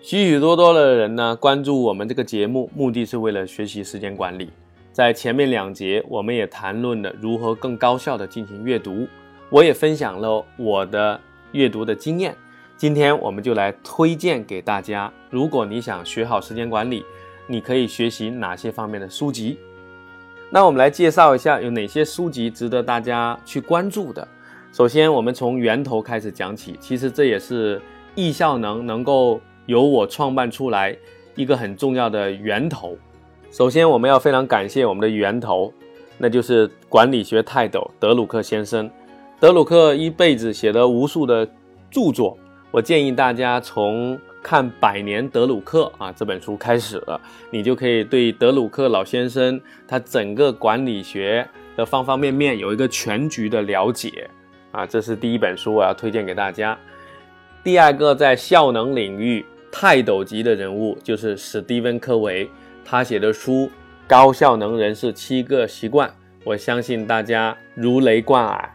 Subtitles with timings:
[0.00, 4.50] 许许多多的人呢关注我们这个节目，目的是为了学习时间管理。
[4.92, 9.08] 在前面两节，我们也谈论了如何更高效的进行阅读，
[9.50, 11.20] 我也分享了我的
[11.52, 12.36] 阅读的经验。
[12.76, 17.04] 今天我们就来推荐给大家，如果你想学好时间管理，
[17.46, 19.58] 你可以学习哪些方面的书籍？
[20.50, 24.26] 那我们来介绍一下有哪些书籍值得大家去关注的。
[24.72, 27.80] 首先，我们从源头开始讲起，其实这也是
[28.14, 30.96] 易效能能够由我创办出来
[31.34, 32.96] 一个很重要的源头。
[33.50, 35.72] 首先，我们要非常感谢我们的源头，
[36.18, 38.90] 那就是管理学泰斗德鲁克先生。
[39.38, 41.46] 德鲁克一辈子写了无数的
[41.90, 42.36] 著作，
[42.70, 47.20] 我建议大家从看《百年德鲁克》啊这本书开始了，
[47.50, 54.28] 你就可以对德鲁克老先生他整个管理学的方方面面有一个全局的了解
[54.72, 54.86] 啊。
[54.86, 56.78] 这是第一本书，我要推荐给大家。
[57.62, 59.44] 第二个，在效能领域
[59.78, 62.48] 泰斗级的人物就是史蒂芬·科维。
[62.82, 63.52] 他写的书
[64.06, 66.08] 《高效能人士七个习惯》，
[66.44, 68.70] 我相信大家如雷贯耳。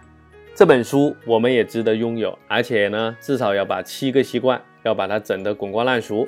[0.54, 6.28] 这本书我们也值得拥有，而且呢，至少要把七个习惯要把它整得滚瓜烂熟。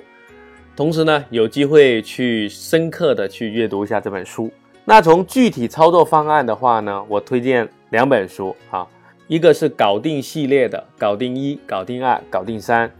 [0.75, 4.51] 同时呢，有机会去深刻的去阅读一下这本书。
[4.85, 8.87] 那从具体操作方案的话呢，我推荐两本书啊，
[9.27, 12.91] 一个是搞定系列的，搞定一、搞定二、搞定三，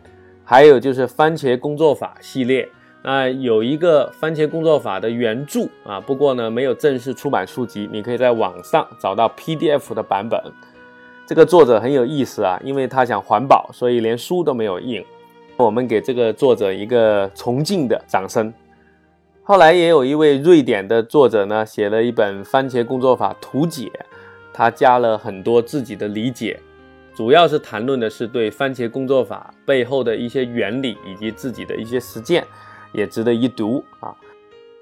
[0.46, 2.68] 还有就是番茄工作法系列。
[3.06, 10.42] 那有一个番茄工作法的原著啊，不过呢没有正式出版书籍，你可以在网上找到 PDF 的版本。
[11.26, 15.04] 这个作者很有意思啊，因为他想环保，所以连书都没有印。
[15.58, 18.54] 我们给这个作者一个崇敬的掌声。
[19.44, 23.92] 后来也有一位瑞典的作者呢，写了一本番茄工作法图解，
[24.54, 26.60] 他加了很多自己的理解，
[27.16, 32.46] 主要是谈论的是对番茄工作法背后的一些原理以及自己的一些实践。
[32.96, 34.16] 也值得一读啊！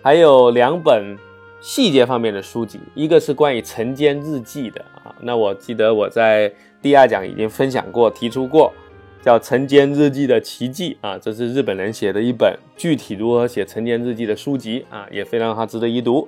[0.03, 1.17] 还有两本
[1.61, 5.15] 细节方面的书籍，一个是关于晨间日记的啊。
[5.21, 8.73] 那我记得我在第二讲已经分享过、提出过，
[9.21, 16.27] 叫《晨间日记的奇迹》啊，这是日本人写的一本具体如何写晨间日记的书籍啊，也非常好，值得一读。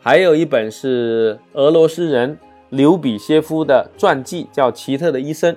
[0.00, 2.36] 还有一本是俄罗斯人
[2.72, 5.52] 刘比歇夫的传记，叫《奇特的医生》。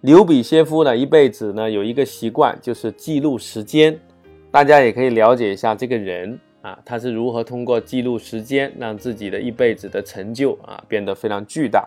[0.00, 4.00] 刘比歇夫呢，一辈子呢有一个习惯，就是记录时间。
[4.50, 11.86] 大家也可以了解一下这个人啊，他是如何通过记录时间，让自己的一辈子的成就啊变得非常巨大。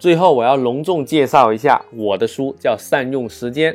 [0.00, 3.72] 最后，我要隆重介绍一下我的书，叫《善用时间》，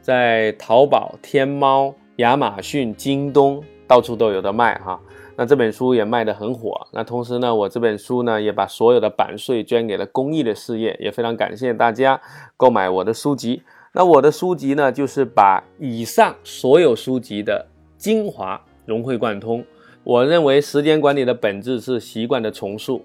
[0.00, 4.98] 在淘宝、天猫、亚马逊、京东到处都有的卖哈。
[5.40, 6.84] 那这本书也卖得很火。
[6.92, 12.20] 那同时呢，我这本书呢也把所有的版税捐给了公益的事业，也非常感谢大家
[12.56, 13.62] 购买我的书籍。
[13.92, 17.64] 那我的书籍呢，就是把以上所有书籍的
[17.96, 19.64] 精华融会贯通。
[20.02, 23.00] 我认为时间管理的本质是习惯的重塑。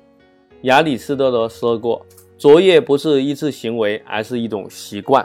[0.64, 2.04] 亚里士多德说过
[2.36, 5.24] ：“卓越不是一次行为，而是一种习惯。”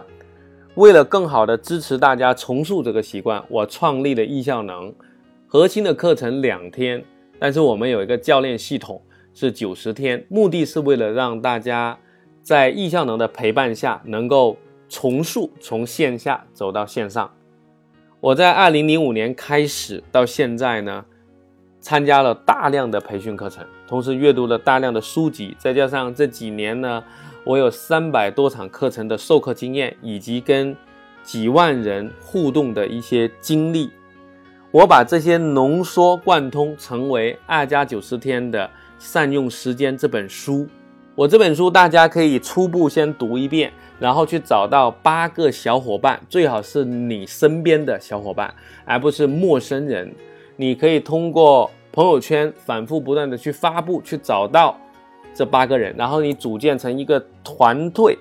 [0.77, 4.93] 为了更好的支持大家重塑这个习惯，我创立了易效能。
[5.49, 7.03] 核心的课程两天，
[7.41, 9.03] 但是我们有一个教练系统
[9.35, 11.99] 是九十天，目的是为了让大家
[12.43, 14.57] 在易效能的陪伴下能够。
[14.91, 17.31] 重塑从线下走到线上，
[18.21, 21.05] 我在二零零五年开始到现在呢，
[21.79, 27.05] 参加了大量的培训课程，同时阅读了大量的书籍，再加上这几年呢，
[27.45, 30.75] 我有三百多场课程的授课经验，以及跟
[31.23, 33.91] 几万人互动的一些经历，
[34.71, 38.69] 我把这些浓缩贯通，成为二加九十天的
[38.99, 40.67] 善用时间这本书。
[41.15, 48.55] 我这本书大家可以初步先读一遍，然后去找到八个小伙伴，最好是你身边的小伙伴，
[48.85, 50.15] 而不是陌生人。
[50.57, 54.79] 你可以通过朋友圈反复不断的去发布，去找到
[55.33, 58.19] 这八个人，然后你组建成一个团队，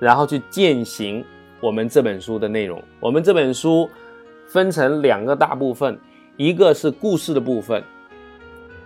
[0.00, 1.22] 然后去践行
[1.60, 2.82] 我们这本书的内容。
[3.00, 3.88] 我们这本书
[4.48, 5.96] 分成两个大部分，
[6.36, 7.84] 一个是故事的部分，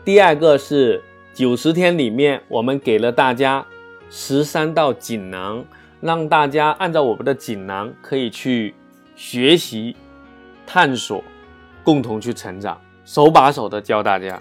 [0.05, 1.03] 第二个是。
[1.35, 3.65] 九十天里面，我们给了大家
[4.11, 5.65] 十三道锦囊，
[5.99, 8.75] 让大家按照我们的锦囊可以去
[9.17, 9.97] 学习、
[10.67, 11.25] 探索、
[11.83, 14.39] 共同去成长，手把手的教大家。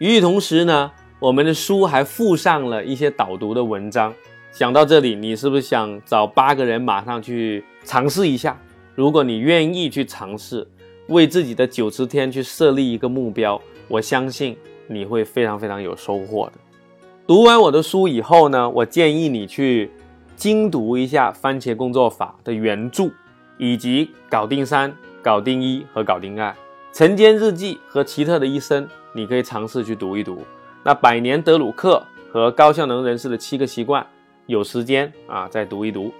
[0.00, 4.12] 与此同时呢，我们的书还附上了一些导读的文章。
[4.50, 8.60] 想到这里，你是不是想找八个人马上去尝试一下？
[8.94, 10.66] 如果你愿意去尝试，
[11.08, 14.56] 为自己的九十天去设立一个目标，我相信
[14.86, 16.52] 你会非常非常有收获的。
[17.26, 19.90] 读完我的书以后呢，我建议你去
[20.36, 23.10] 精读一下《番茄工作法》的原著，
[23.56, 24.90] 以及《搞定三》
[25.22, 26.50] 《搞定一》和《搞定二》
[26.92, 28.84] 《晨间日记》和《奇特的一生》，
[29.14, 30.42] 你可以尝试去读一读。
[30.84, 34.02] 那《百年德鲁克》和《高效能人士的七个习惯》。
[34.46, 36.12] 有时间啊，再读一读。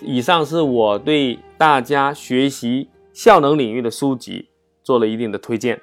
[0.00, 4.48] 以上是我对大家学习效能领域的书籍
[4.82, 5.80] 做了一定的推荐，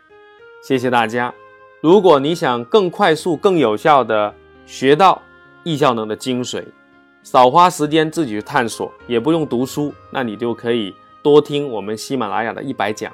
[0.63, 1.33] 谢谢大家。
[1.81, 4.33] 如果你想更快速、更有效的
[4.65, 5.21] 学到
[5.63, 6.63] 易效能的精髓，
[7.23, 13.11] 少花时间自己去探索，也不用读书，那你就可以多听我们喜马拉雅的一百讲，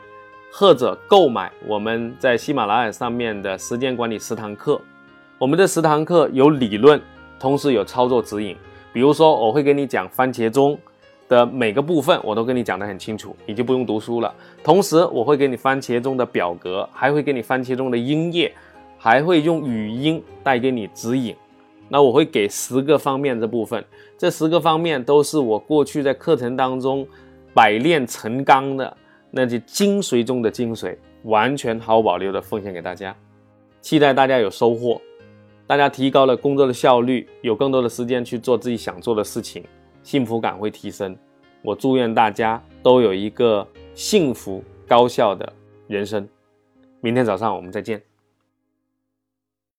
[0.54, 4.80] 或者购买我们在喜马拉雅上面的时间管理十堂课。
[5.38, 7.02] 我们的十堂课有理论。
[7.40, 8.56] 同时有操作指引，
[8.94, 10.78] 比如说我会跟你讲番茄钟
[11.32, 14.36] 的每个部分，我都跟你讲得很清楚，你就不用读书了。
[14.62, 18.54] 同时我会给你番茄钟的表格，还会给你番茄钟的音页，
[18.98, 21.34] 还会用语音带给你指引。
[21.88, 23.82] 那我会给十个方面这部分，
[24.18, 27.08] 这十个方面都是我过去在课程当中
[27.54, 28.98] 百炼成钢的
[29.30, 33.16] 那些精髓中的精髓，完全毫无保留的奉献给大家，
[33.80, 35.00] 期待大家有收获。
[35.66, 39.64] 大家提高了工作的效率，有更多的时间去做自己想做的事情，
[40.04, 41.16] 幸福感会提升。
[41.62, 45.52] 我祝愿大家都有一个幸福高效的
[45.88, 46.28] 人生。
[47.00, 48.11] 明天早上我们再见。